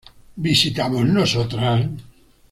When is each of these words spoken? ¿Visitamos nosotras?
¿Visitamos 0.47 1.05
nosotras? 1.17 1.77